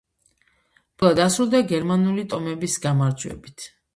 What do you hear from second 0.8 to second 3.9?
ბრძოლა დასრულდა გერმანული ტომების გამარჯვებით.